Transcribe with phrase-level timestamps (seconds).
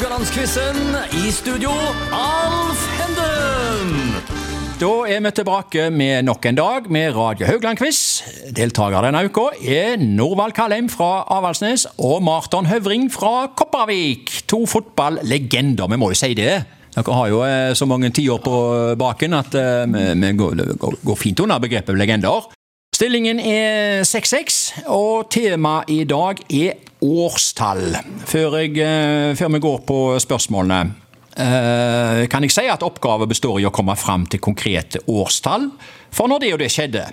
[0.00, 0.76] Haugalandsquizen.
[1.12, 1.68] I studio,
[2.16, 4.14] Alf Henden.
[4.80, 7.98] Da er vi tilbake med nok en dag med Radio Haugland-quiz.
[8.56, 14.38] Deltaker denne uka er Norvald Kalheim fra Avaldsnes og Marton Høvring fra Kopervik.
[14.48, 16.54] To fotballegender, vi må jo si det.
[16.96, 18.56] Dere har jo eh, så mange tiår på
[19.04, 20.64] baken at eh, vi, går,
[21.04, 22.48] går fint under begrepet legender.
[23.00, 24.56] Stillingen er 6-6,
[24.92, 27.94] og temaet i dag er årstall.
[28.28, 30.80] Før, jeg, eh, før vi går på spørsmålene,
[31.32, 35.70] eh, kan jeg si at oppgaven består i å komme fram til konkrete årstall
[36.12, 37.06] for når det og det skjedde.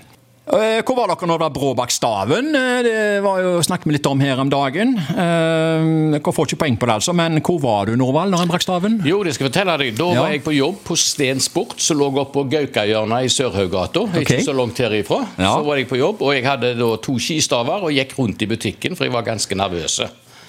[0.48, 2.54] Eh, Hvor var dere når det var brå bak staven?
[2.56, 4.94] Eh, Det var jo snakket vi litt om her om dagen.
[4.98, 8.52] Eh, Dere får ikke poeng på det, altså, men hvor var du, Norvald, når en
[8.54, 8.96] brakk staven?
[9.06, 9.98] Jo, det skal jeg fortelle deg.
[9.98, 10.22] Da Ja.
[10.22, 14.08] var jeg på jobb på Sten Sport, som lå oppe på Gaukahjørnet i Sørhaugata.
[14.22, 14.46] Ikke Ok.
[14.48, 15.28] så langt herifra.
[15.38, 15.52] Ja.
[15.58, 18.46] Så var jeg på jobb, og jeg hadde da to skistaver og gikk rundt i
[18.48, 20.00] butikken, for jeg var ganske nervøs.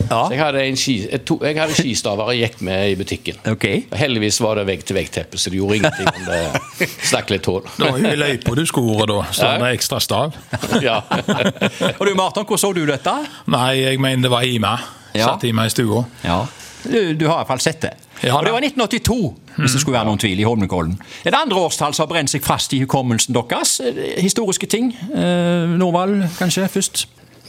[0.08, 0.20] Ja.
[0.26, 0.94] Så jeg hadde, en ski,
[1.28, 3.40] to, jeg hadde skistaver jeg gikk med i butikken.
[3.52, 3.82] Okay.
[3.92, 7.62] Heldigvis var det vegg-til-vegg-teppe, så det gjorde ingenting om det stakk litt hull.
[7.76, 9.54] Det var jo i løypa du skulle vært da, så Ja.
[9.68, 10.36] er ekstra stav.
[10.84, 11.00] Ja.
[11.98, 13.14] Og du, Marton, hvor så du dette?
[13.52, 14.76] Nei, jeg mener det var Ima.
[15.14, 15.32] Ja.
[15.34, 16.04] Satt Ima i stua.
[16.24, 16.42] Ja.
[16.84, 17.94] Du, du har iallfall sett det.
[18.22, 19.16] Ja, og det var 1982,
[19.60, 20.96] hvis det skulle være noen tvil, i Holmenkollen.
[21.26, 23.76] Et andre årstall som har brent seg fast i hukommelsen deres?
[23.84, 24.88] Eh, Historiske ting?
[25.14, 27.04] Eh, Norvald, kanskje, først?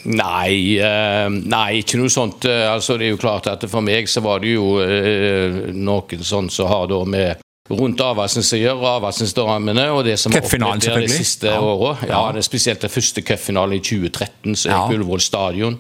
[0.05, 2.45] Nei, eh, nei, ikke noe sånt.
[2.45, 6.23] Eh, altså, det er jo klart at For meg så var det jo eh, noen
[6.23, 7.38] sånn som har da med
[7.69, 11.59] rundt Avaldsens å gjøre, Avaldsens-damene og det som har opplevd der de siste Ja.
[11.61, 11.91] åra.
[12.08, 14.80] Ja, det er spesielt den første cupfinalen i 2013, så Ja.
[14.88, 15.78] gikk Ullevål stadion.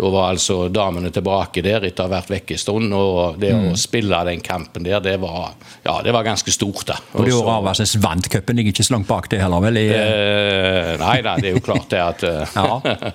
[0.00, 2.92] Da var altså damene tilbake der etter å ha vært vekke en stund.
[2.96, 3.66] Og det Mm.
[3.72, 5.50] å spille den kampen der, det var,
[5.84, 6.86] ja, det var ganske stort.
[6.86, 6.96] da.
[7.14, 9.76] Og det året Avaldsnes vant cupen, ligger ikke så langt bak det heller, vel?
[9.76, 13.12] I, Eh, nei da, det er jo klart det at eh,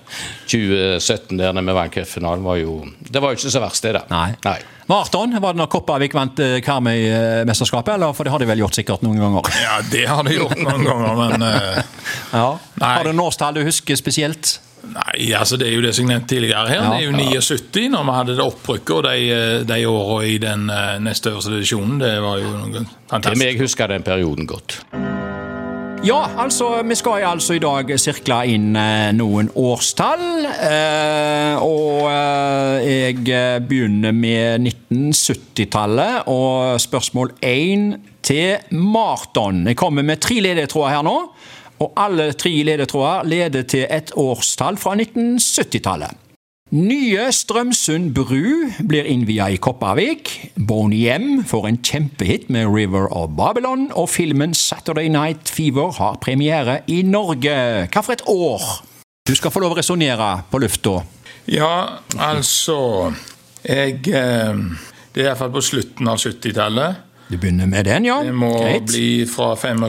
[0.48, 3.94] 2017 der når vi vant cupfinalen, var jo Det var jo ikke så verst, det,
[3.98, 4.04] da.
[4.12, 4.36] Nei.
[4.46, 4.60] Nei.
[4.88, 8.14] Marton, var det når Kopervik vant eh, Karmøy-mesterskapet, eller?
[8.14, 9.50] For det har de vel gjort sikkert noen ganger?
[9.64, 11.82] Ja, det har de gjort noen ganger, men uh,
[12.40, 12.48] Ja.
[12.82, 12.92] Nei.
[13.00, 14.60] Har du en årstall du husker spesielt?
[14.94, 16.84] Nei, altså det er jo det som jeg nevnte tidligere her.
[16.84, 16.92] Ja.
[16.94, 20.38] Det er jo 79 når vi hadde det opprykket, og de, eh, de åra i
[20.42, 22.00] den eh, neste øverste divisjonen.
[22.04, 23.42] Det var jo noe Til fantastisk.
[23.44, 24.80] meg husker den perioden godt.
[26.06, 30.46] Ja, altså, vi skal altså i dag sirkle inn eh, noen årstall.
[30.54, 32.06] Eh, og
[32.86, 33.18] jeg
[33.66, 37.88] begynner med 1970-tallet og spørsmål 1
[38.26, 39.66] til Marton.
[39.72, 41.18] Jeg kommer med tre ledetråder her nå.
[41.84, 46.22] Og alle tre ledetråder leder til et årstall fra 1970-tallet.
[46.76, 50.32] Nye Strømsund bru blir innvia i Kopervik.
[50.58, 56.80] Boney får en kjempehit med River of Babylon, og filmen Saturday Night Fever har premiere
[56.88, 57.54] i Norge.
[57.94, 58.66] Hva for et år?
[59.30, 61.04] Du skal få lov å resonnere på lufta.
[61.46, 63.14] Ja, altså
[63.62, 64.58] Jeg eh,
[65.14, 67.04] Det er iallfall på slutten av 70-tallet.
[67.30, 68.20] Du begynner med den, ja?
[68.26, 68.90] Det må Greit.
[68.90, 69.86] bli fra 75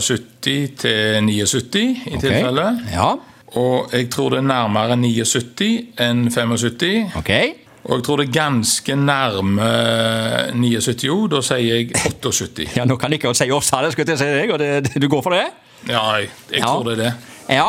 [0.80, 2.20] til 79 i okay.
[2.22, 2.66] tilfelle.
[2.92, 3.12] Ja,
[3.56, 5.68] Og jeg tror det er nærmere 79
[6.02, 7.14] enn 75.
[7.20, 7.52] Okay.
[7.86, 9.68] Og jeg tror det er ganske nærme
[10.58, 11.18] 79 jo.
[11.30, 12.66] Da sier jeg 78.
[12.78, 15.22] Ja, Nå kan jeg ikke si årstallet, skulle jeg si deg, og det, du går
[15.22, 15.44] for det?
[15.88, 16.66] Ja, jeg, jeg Ja.
[16.72, 17.12] tror det er det.
[17.48, 17.66] Ja,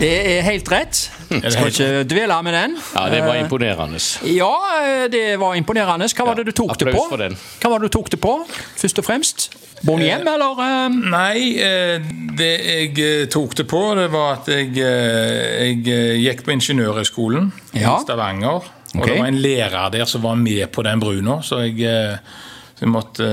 [0.00, 0.98] det er helt rett.
[1.28, 2.76] det Skal ikke dvele med den.
[2.96, 4.00] Ja, det var imponerende.
[4.32, 4.52] Ja,
[5.12, 6.08] det var imponerende.
[6.16, 7.08] Hva var det du tok det applaus på?
[7.12, 7.36] for den.
[7.60, 8.34] Hva var det du tok det på,
[8.80, 9.50] først og fremst?
[9.84, 10.58] Bonnie eh, eller?
[10.64, 15.86] eh, Nei, eh, det jeg eh, tok det på, det var at jeg, eh, jeg
[15.88, 17.96] eh, gikk på Ingeniørhøgskolen Ja.
[17.96, 18.68] i Stavanger.
[18.90, 19.12] Og okay.
[19.14, 22.18] det var en lærer der som var med på den bruna, eh, så jeg
[22.88, 23.26] måtte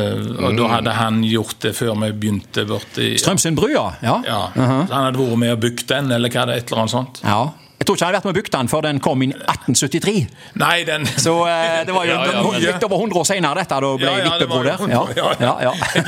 [0.44, 3.86] Og da hadde han gjort det før vi begynte borti Strømsundbrua?
[4.02, 4.18] Ja.
[4.26, 6.82] Ja, så Han hadde vært med og bygd den, eller hva det er, et eller
[6.86, 7.22] annet sånt.
[7.24, 7.46] ja.
[7.78, 10.28] Jeg tror ikke han hadde vært med og bygd den før den kom i 1873.
[10.60, 13.54] Nei, den Så uh, det var jo Ja, ja, men- litt over 100 år senere
[13.62, 14.82] dette da ble Ja, ja, vippebro der.
[14.90, 15.74] Ja, ja, ja, ja.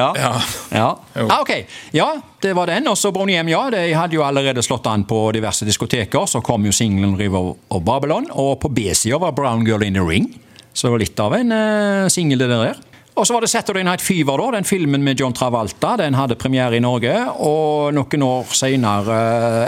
[0.00, 0.12] ja.
[0.16, 0.30] ja.
[0.70, 0.98] Ja.
[1.14, 1.26] ja.
[1.28, 1.52] Ah, ok.
[1.92, 2.08] Ja,
[2.40, 2.88] det var den.
[2.88, 3.70] Og så Bonnie ja.
[3.74, 6.26] De hadde jo allerede slått an på diverse diskoteker.
[6.26, 10.00] Så kom jo singelen 'River of Babylon', og på B-sida var 'Brown Girl in the
[10.00, 10.30] Ring'.
[10.74, 12.82] Så det var litt av en eh, singel, det der.
[13.14, 15.96] Og så var det 'Saturday Night Fever', da, den filmen med John Travalta.
[15.96, 19.18] Den hadde premiere i Norge, og noen år senere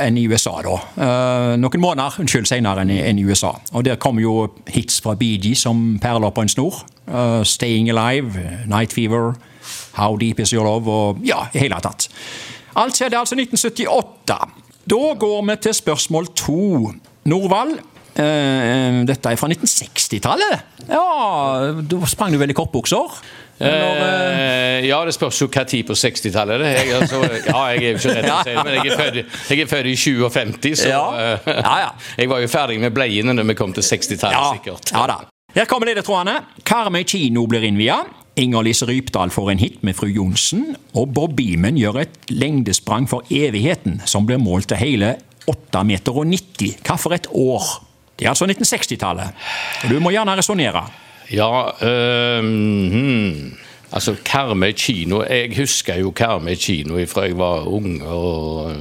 [0.03, 0.75] enn i USA, da.
[0.99, 3.53] Eh, noen måneder unnskyld, senere enn i, USA.
[3.73, 6.83] Og der kom jo hits fra Bee Gees som perler på en snor.
[7.07, 9.37] Eh, 'Staying Alive', 'Night Fever',
[9.95, 12.09] 'How Deep Is Your Love', og ja, i hele tatt.
[12.77, 14.49] Alt skjedde altså 1978.
[14.91, 16.93] Da går vi til spørsmål to.
[17.25, 20.63] Norvald, eh, dette er fra 1960-tallet.
[20.89, 21.03] Ja,
[21.83, 23.19] da sprang du vel i kortbukser?
[23.59, 26.91] Eller, eh, Eh, ja, det spørs jo hva tid på 60-tallet det er.
[26.99, 29.17] Altså, ja, jeg er jo ikke for å si det, men jeg er født,
[29.49, 31.05] jeg er født i 57, så Ja.
[31.17, 31.91] eh, Ja, ja.
[32.19, 34.93] jeg var jo ferdig med bleiene når vi kom til 60-tallet, ja, sikkert.
[34.93, 35.17] ja da.
[35.55, 36.37] Her kommer ledetrådene.
[36.69, 38.03] Karmøy kino blir innvia.
[38.37, 40.77] Inger-Lise Rypdal får en hit med fru Johnsen.
[40.95, 45.15] Og Bob Beaman gjør et lengdesprang for evigheten, som blir målt til hele
[45.49, 47.86] 8,90 meter Hva for et år?
[48.19, 49.29] Det er altså 1960-tallet.
[49.91, 50.87] Du må gjerne resonnere.
[51.33, 51.49] Ja
[51.83, 53.57] øh, hmm.
[53.93, 58.03] Altså, Karmøy kino Jeg husker jo Karmøy kino fra jeg var ung.
[58.03, 58.73] og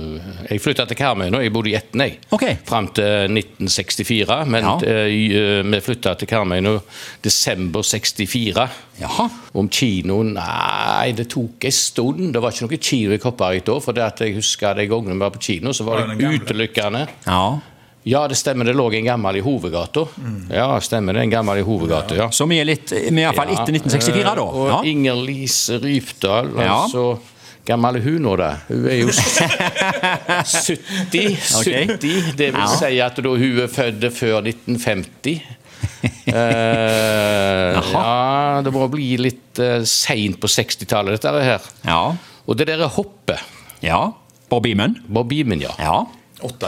[0.49, 2.43] Jeg flytta til Karmøy nå, jeg bodde i Etne Ok.
[2.67, 4.47] fram til 1964.
[4.47, 5.05] Men Ja.
[5.05, 6.79] øh, vi flytta til Karmøy nå
[7.23, 8.69] desember 64.
[9.01, 9.27] Jaha.
[9.53, 12.33] Om kinoen Nei, det tok en stund.
[12.33, 13.77] Det var ikke noe kino i Kopervik da.
[13.79, 17.07] For det at jeg husker de gangene vi var på kino, så var det utelukkende
[17.27, 17.57] Ja.
[18.07, 18.65] Ja, det stemmer.
[18.69, 20.03] Det lå en gammel i hovedgata.
[20.53, 21.21] Ja, stemmer det.
[21.25, 22.27] En gammel i hovedgata, ja.
[22.31, 23.55] Som er litt Iallfall ja.
[23.57, 24.31] etter 1964, da.
[24.43, 24.77] Eh, Og Ja.
[24.91, 26.75] Inger-Lise Rypdal, Ja.
[26.83, 27.05] altså
[27.65, 28.51] Gammel er hun nå, da?
[28.67, 30.77] Hun er jo 70.
[31.65, 35.41] 70 det vil si at da hun er født før 1950.
[36.29, 41.61] uh, ja, det må bli litt uh, seint på 60-tallet, dette her.
[41.89, 42.03] Ja.
[42.45, 43.41] Og det derre hoppet
[43.81, 44.03] ja.
[44.49, 44.99] Bob Beeman.
[45.09, 45.73] Bob Beeman, ja.
[45.81, 46.03] Ja.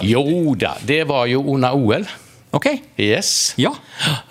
[0.07, 2.05] Jo da, det var jo under OL.
[2.55, 2.69] Ok.
[2.99, 3.53] Yes.
[3.59, 3.73] Ja.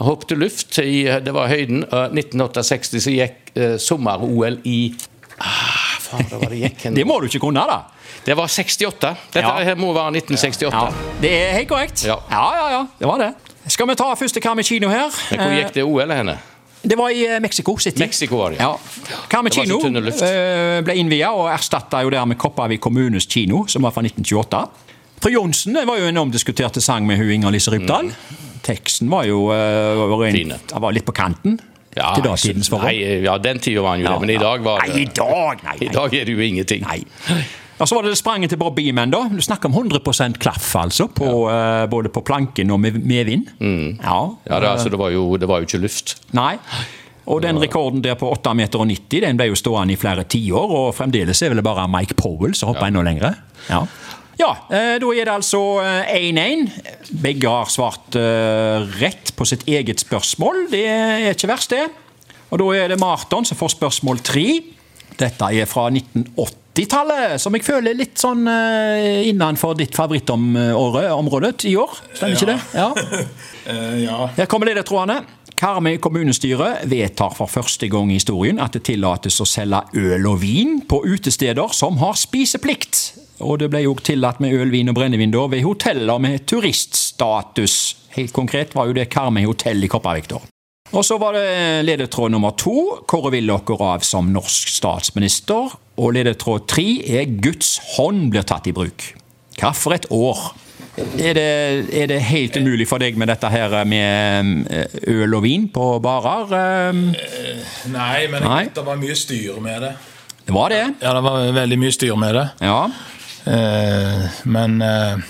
[0.00, 1.84] Hopp til luft, i, det var høyden.
[1.92, 4.78] Uh, 1968 så gikk eh, sommer-OL i
[5.38, 6.86] ah, faen, det var det gikk.
[6.96, 7.82] Det må du ikke kunne, da.
[8.26, 9.12] Det var 68.
[9.34, 9.52] Dette Ja.
[9.68, 10.72] her må være 1968.
[10.74, 12.04] Ja, Det er helt korrekt.
[12.06, 12.16] Ja.
[12.30, 12.66] ja, ja.
[12.78, 12.82] ja.
[12.98, 13.32] Det var det.
[13.68, 15.10] Skal vi ta første Karmøy kino her?
[15.30, 16.32] Men hvor gikk det OL henne?
[16.32, 16.52] Eh,
[16.86, 17.98] Det var i eh, Mexico City.
[18.00, 18.60] Mexico var det.
[18.60, 18.74] Ja.
[19.42, 24.02] Det kino eh, ble innvia og erstatta jo dermed Kopervik kommunes kino, som var fra
[24.06, 24.66] 1928.
[25.22, 28.10] Fru Johnsen det var jo en omdiskuterte sang med hun Inger-Lise Rypdal.
[28.66, 30.52] Teksten var jo uh, Mm.
[30.82, 31.58] Var litt på kanten
[31.96, 32.90] Ja, til datidens forhold.
[32.90, 35.12] Nei, ja, den tida var han jo det, men i dag var det Nei, i
[35.16, 36.82] dag, nei, I dag er det jo ingenting.
[36.84, 36.98] Nei.
[37.76, 39.22] Og så var det det spranget til Bob Beaman, da.
[39.28, 41.08] Du snakker om 100% klaff, altså.
[41.12, 43.50] På, eh, både på planken og med medvind.
[43.58, 43.66] Ja.
[43.66, 43.98] Mm.
[44.02, 46.16] Ja, det, altså, det, var jo, det var jo ikke luft.
[46.36, 46.56] Nei.
[47.26, 50.92] Og den rekorden der på 8,90 meter den ble jo stående i flere tiår, og
[50.94, 53.32] fremdeles er vel bare Mike Powell som hopper enda lengre.
[53.68, 53.82] Ja.
[54.36, 56.66] Ja, eh, da er det altså eh, 1-1.
[57.24, 60.66] Begge har svart eh, rett på sitt eget spørsmål.
[60.72, 61.86] Det er ikke verst, det.
[62.52, 64.46] Og da er det Marton som får spørsmål tre.
[65.16, 71.76] Dette er fra 1980-tallet, som jeg føler er litt sånn eh, innenfor ditt favorittområde i
[71.80, 71.96] år.
[72.12, 72.60] Stemmer ikke det?
[72.76, 72.90] Ja.
[73.66, 74.28] Eh, ja.
[74.36, 75.24] Her kommer ledetrådene.
[75.56, 80.42] Karmøy kommunestyre vedtar for første gang i historien at det tillates å selge øl og
[80.42, 82.98] vin på utesteder som har spiseplikt.
[83.40, 87.78] Og det ble jo tillatt med øl, vin og brennevin da ved hoteller med turiststatus.
[88.16, 90.42] Helt konkret var jo det Karmøy hotell i Kopervik da.
[90.92, 91.48] Og så var det
[91.88, 93.00] ledetråd nummer to.
[93.08, 95.72] Hvor Willoch dere av som norsk statsminister?
[95.96, 96.86] Og ledetråd tre
[97.16, 99.08] er Guds hånd blir tatt i bruk.
[99.56, 100.52] Hva for et år?
[100.96, 101.46] Er det,
[101.92, 105.88] er det helt umulig for deg med dette her med eh, øl og vin på
[106.04, 106.54] barer?
[106.56, 107.00] Eh,
[107.92, 108.62] Nei, men Nei.
[108.72, 109.92] det var mye styr med det.
[110.46, 110.82] Det var det?
[111.02, 112.46] Ja, det var veldig mye styr med det.
[112.64, 112.78] Ja.
[113.46, 115.26] Eh, men eh,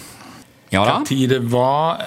[0.73, 2.01] Ja hva tid det var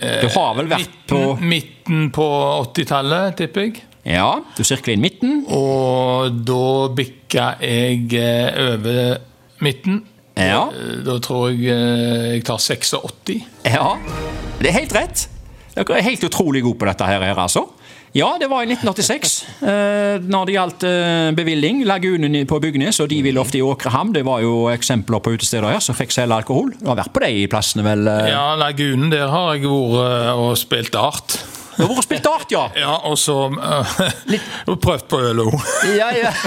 [0.00, 1.46] Du har vel vært på midten,
[1.90, 2.26] midten på
[2.74, 3.82] 80-tallet, tipper jeg.
[4.08, 5.42] Ja, du sirkler inn midten.
[5.52, 9.18] Og da bikka jeg eh, over
[9.64, 10.04] midten.
[10.36, 10.68] Ja.
[10.70, 13.40] Eh, Da tror jeg eh, jeg tar 86.
[13.66, 13.96] Ja.
[14.60, 15.26] Det er helt rett.
[15.74, 17.66] Dere er helt utrolig gode på dette her, altså.
[18.12, 19.34] Ja, det var i 1986.
[19.62, 24.10] Eh, når det gjaldt eh, bevilgning, Lagunen på Bygnes og de ville ofte i Åkrehamn,
[24.16, 26.72] det var jo eksempler på utesteder her som fikk selge alkohol.
[26.80, 28.02] Du har vært på de plassene, vel?
[28.10, 28.32] eh?
[28.32, 31.38] Ja, Lagunen, der har jeg vært eh, og spilt dart.
[31.80, 32.62] Du har vært og spilt dart, ja!
[32.76, 35.54] Ja, og så uh, prøvd på øl òg.
[35.96, 36.32] Ja, ja.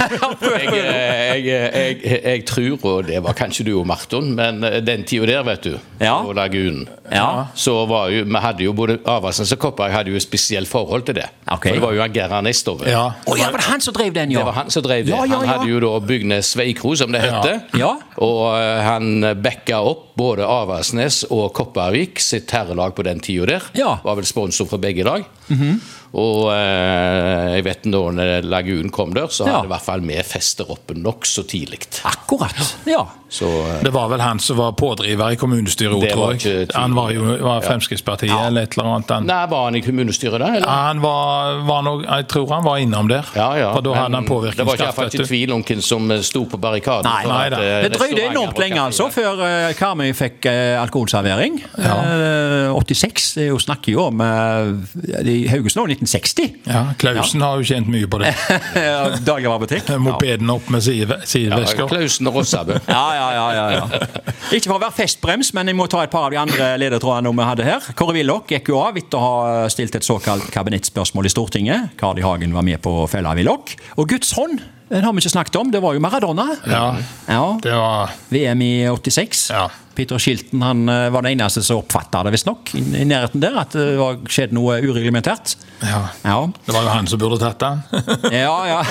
[0.53, 5.03] Jeg, jeg, jeg, jeg tror, og det var kanskje du og Marton, men eh, den
[5.07, 5.73] tida der, vet du,
[6.03, 6.19] Ja.
[6.23, 7.47] på Lagunen Ja.
[7.55, 11.05] Så var jo, vi hadde jo både Avaldsnes og Kopervik hadde jo et spesielt forhold
[11.07, 11.25] til det.
[11.47, 11.73] Okay.
[11.73, 12.87] For det var jo Gerhard Nestove.
[12.89, 13.03] Ja.
[13.27, 14.41] Oh, ja, var det han som drev den, ja?
[14.41, 15.13] Det var han som drev det.
[15.13, 17.55] Ja, ja, Han hadde jo da Bygnes Veikro, som det hette.
[17.79, 17.91] Ja.
[18.23, 23.69] Og uh, han backa opp både Avaldsnes og Kopervik sitt herrelag på den tida der.
[23.77, 23.95] Ja.
[24.05, 25.22] Var vel sponsor for begge lag.
[25.49, 26.02] Mm-hmm.
[26.13, 29.55] Og eh, jeg vet når Lagunen kom der, så Ja.
[29.57, 31.79] hadde i hvert fall vi fester oppe nokså tidlig.
[32.05, 32.75] Akkurat.
[32.85, 33.05] Ja.
[33.33, 36.67] Så eh, Det var vel han som var pådriver i kommunestyret òg, tror jeg.
[36.75, 39.09] Han var jo var Fremskrittspartiet eller et eller annet.
[39.15, 40.51] Han, Nei, Var han i kommunestyret da?
[40.59, 40.67] eller?
[40.69, 43.25] han var, var nok, jeg tror han var innom der.
[43.35, 43.71] Ja, ja.
[43.73, 44.57] For da hadde han påvirkningskraft.
[44.61, 46.59] Det var ikke, i hvert fall vet ikke tvil om hvem som eh, sto på
[46.61, 47.09] barrikaden.
[47.09, 47.63] Nei, nei at, da.
[47.63, 51.57] eh, Det drøyde enormt lenge altså før eh, Karmøy fikk eh, alkoholservering.
[51.81, 56.49] Eh, 86 det er jo snakker jo om eh, i Haugesund nå, 1960.
[56.69, 58.33] Ja, Klausen har jo tjent mye på det.
[59.27, 59.89] Dagligvarebutikk.
[60.05, 61.85] Mopeden opp med sidevesker.
[61.85, 61.89] Ja.
[61.89, 62.79] Klausen og Rossabø.
[62.93, 64.33] Ja, ja, ja, ja, ja.
[64.53, 67.31] Ikke for å være festbrems, men jeg må ta et par av de andre ledetrådene
[67.33, 67.87] vi hadde her.
[67.97, 71.95] Kåre Willoch gikk jo av etter å ha stilt et såkalt kabinettspørsmål i Stortinget.
[71.99, 72.25] Carl I.
[72.27, 73.73] Hagen var med på å felle Willoch.
[73.97, 76.45] Og Guds hånd den har vi ikke snakket om, det var jo Maradona.
[76.69, 76.83] Ja,
[77.27, 79.49] Ja, det var VM i 86.
[79.53, 79.69] Ja.
[79.93, 83.75] Peter Shilton han eh, var den eneste som oppfatta det, visstnok, i nærheten der, at
[83.77, 85.55] det var skjedd noe ureglementert.
[85.85, 85.99] Ja.
[86.25, 86.37] Ja.
[86.65, 87.83] Det var jo han som burde tatt den.
[88.43, 88.81] Ja, ja.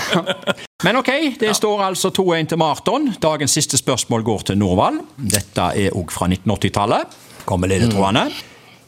[0.82, 3.10] Men ok, det står altså 2-1 til Marton.
[3.22, 5.02] Dagens siste spørsmål går til Norvald.
[5.16, 7.18] Dette er òg fra 1980-tallet.
[7.46, 8.28] Kommer ledetrådene.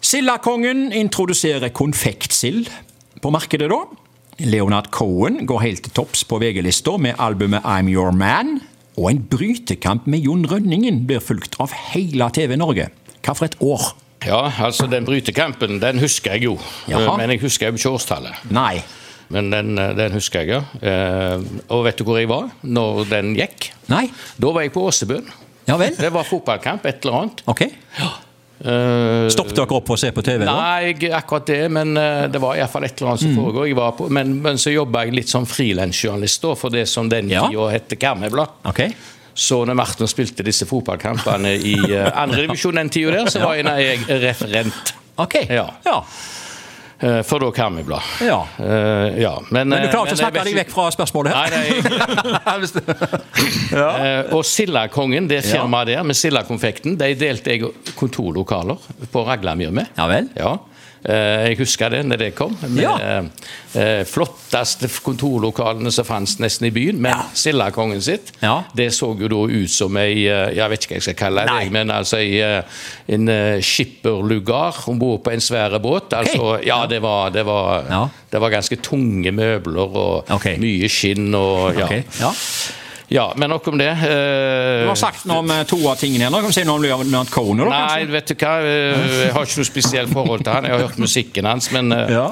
[0.04, 2.68] Sildakongen introduserer konfektsild
[3.22, 3.78] på markedet da.
[4.42, 8.56] Leonard Cohen går helt til topps på VG-lista med albumet I'm Your Man.
[8.98, 12.88] Og en brytekamp med Jon Rønningen blir fulgt av hele TV Norge.
[13.24, 13.92] Hva for et år?
[14.24, 16.54] Ja, altså den brytekampen, den husker jeg jo.
[16.88, 17.16] Jaha.
[17.20, 18.44] Men jeg husker jo ikke årstallet.
[18.54, 18.78] Nei.
[19.34, 20.62] Men den, den husker jeg, ja.
[20.84, 23.70] Eh, Og vet du hvor jeg var når den gikk?
[23.92, 24.06] Nei?
[24.40, 25.26] Da var jeg på Åsebøen.
[25.68, 25.94] Ja vel?
[25.96, 27.42] Det var fotballkamp, et eller annet.
[27.48, 27.62] Ok.
[28.64, 30.44] Eh, Stoppet dere opp å se på TV?
[30.46, 30.54] da?
[30.56, 33.34] Nei, jeg- akkurat det, men uh, det var iallfall et eller annet Mm.
[33.34, 33.74] som foregår.
[33.76, 37.28] Var på, men, men så jobba jeg litt som frilansjournalist da, for det som den
[37.28, 37.46] Ja.
[37.48, 38.48] tida het Karmøyblad.
[38.66, 38.94] Okay.
[39.34, 43.66] Så når Martin spilte disse fotballkampene i uh, andredivisjon den tida der, så var jeg,
[44.08, 45.34] jeg referent Ok.
[45.50, 45.68] Ja.
[45.84, 45.98] ja.
[47.04, 48.10] Eh, for da Karmøyblad.
[48.24, 48.40] Ja.
[48.58, 51.44] Uh, ja, men, Men du eh, klarer ikke å snakke deg vekk fra spørsmålet Nei,
[51.52, 52.66] her?
[53.80, 53.88] ja.
[53.88, 59.92] uh, og Sildakongen, det firmaet der med Sildakonfekten, de delte jeg kontorlokaler på Raglamyr med.
[59.98, 60.30] Ja vel?
[60.38, 60.56] Ja.
[61.04, 62.56] Eh, Jeg husker det når det kom.
[62.68, 62.94] Med Ja.
[62.96, 63.24] eh,
[63.74, 66.96] eh, flotteste kontorlokalene som fantes nesten i byen.
[67.00, 67.22] Men Ja.
[67.34, 68.62] Sildakongen sitt, Ja.
[68.74, 71.64] det så jo da ut som ei Jeg vet ikke hva jeg skal kalle Nei.
[71.64, 72.62] det, men altså ei,
[73.08, 73.28] en
[73.60, 76.12] skipperlugar om bord på en svær båt.
[76.16, 78.08] Altså, ja, det var, det, var, Ja.
[78.32, 80.56] det var ganske tunge møbler og okay.
[80.58, 81.84] mye skinn og ja.
[81.84, 82.04] Ok,
[83.14, 83.26] ja.
[83.40, 83.88] men nok om det.
[83.88, 86.40] Eh, Du har sagt noe om eh, to av tingene nå.
[86.44, 87.62] Kan si noe om Leonard Cohen?
[87.62, 88.12] da, Nei, kanskje?
[88.14, 88.52] vet du hva.
[88.60, 90.64] eh, Jeg har ikke noe spesielt forhold til han.
[90.68, 92.26] Jeg har hørt musikken hans, men Ja.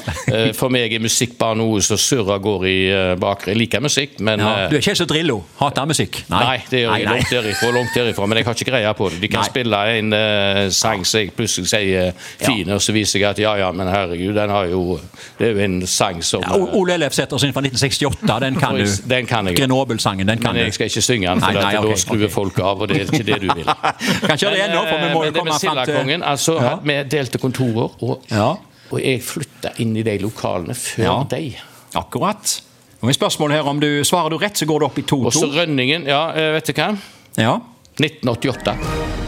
[0.59, 2.79] for meg er musikk bare noe som surrer går i
[3.21, 3.53] bakre.
[3.55, 4.69] Jeg liker musikk, men Ja.
[4.69, 5.43] Du er ikke så Drillo?
[5.61, 6.23] Hater musikk?
[6.31, 9.11] Nei, det gjør jeg Nei, langt derifra, langt derifra, men jeg har ikke greie på
[9.11, 9.21] det.
[9.23, 9.49] De kan Nei.
[9.49, 12.13] spille en uh, sang som jeg plutselig sier
[12.43, 14.99] fin, og så viser jeg at ja, ja, men herregud, den har jo
[15.39, 18.85] Det er jo en sang som Ja, Ole Ellefsæter sin fra 1968, den kan du.
[19.09, 19.57] Den kan jeg.
[19.57, 20.72] Grenoble-sangen, den kan du.
[20.73, 22.33] Jeg skal ikke synge den, for Nei, nei, at ok, da skrur okay.
[22.33, 23.71] folk av, og det er ikke det du vil.
[24.29, 26.75] Kan kjøre det ennå, for vi må jo komme fram til altså, Ja.
[26.83, 28.51] Vi delte kontorer, og, Ja.
[28.91, 31.17] og jeg flytta inn i de lokalene før Ja.
[31.31, 31.59] deg.
[31.95, 32.61] Akkurat.
[33.03, 35.33] Og med spørsmålet her om du Svarer du rett, så går det opp i Og
[35.35, 35.53] så 2-2.
[35.61, 36.97] Rønningen, ja, eh, vet du hva?
[37.37, 37.59] Ja.
[38.03, 38.75] 1988.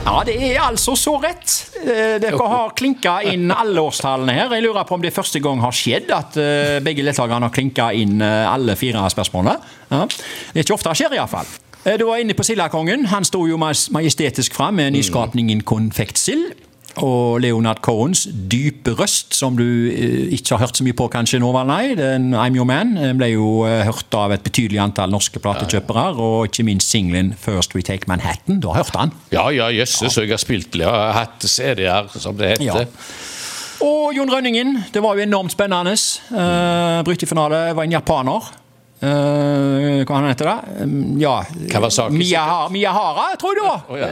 [0.04, 1.54] ja, det er altså så rett.
[1.80, 4.54] Eh, Dere har klinka inn alle årstallene her.
[4.56, 7.90] Jeg lurer på om det første gang har skjedd at eh, begge deltakerne har klinka
[7.96, 9.56] inn eh, alle fire spørsmålene.
[9.90, 10.04] Ja.
[10.06, 11.54] Det er ikke ofte det skjer, iallfall.
[12.00, 13.02] Du var inne på Sildakongen.
[13.10, 16.54] Han sto jo majestetisk fram med nyskapningen konfektsild.
[17.02, 21.40] Og Leonard Cohens dype røst, som du eh, ikke har hørt så mye på kanskje,
[21.42, 25.10] nå, nei, den I'm Your Man, eh, ble jo eh, hørt av et betydelig antall
[25.14, 28.60] norske platekjøpere, og ikke minst singelen First We Take Manhattan.
[28.62, 29.14] Du har hørt han.
[29.34, 30.78] Ja, ja, jøsses, og jeg har spilt.
[30.78, 32.84] Jeg har hatt CD-er, som det heter.
[32.84, 33.22] Ja.
[33.84, 35.92] Og Jon Rønningen, det var jo enormt spennende.
[36.30, 38.46] Uh, Brytefinale var en japaner.
[39.02, 40.84] Eh, hva han heter det?
[40.84, 41.40] Um, ja
[42.14, 43.80] Miyahara, Miyahara, tror jeg det var.
[43.98, 44.08] Ja.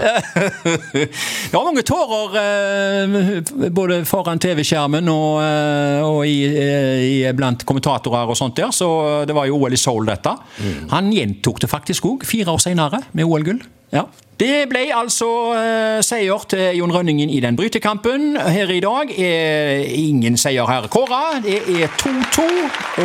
[1.51, 8.35] det var mange tårer eh, både foran TV-skjermen og, eh, og i, i, blant kommentatorer
[8.35, 8.91] og sånt der, så
[9.29, 10.35] det var jo OL i Seoul, dette.
[10.59, 10.91] Mm.
[10.93, 13.62] Han gjentok det faktisk òg, fire år senere, med OL-gull.
[13.95, 14.09] Ja.
[14.42, 18.32] Det ble altså eh, seier til Jon Rønningen i den brytekampen.
[18.34, 21.38] Her i dag er ingen seier her kåra.
[21.44, 22.49] Det er 2-2,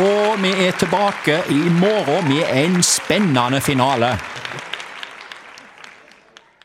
[0.00, 4.16] og vi er tilbake i morgen med en spennende finale.